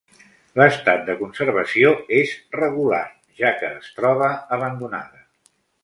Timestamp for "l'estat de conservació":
0.59-1.93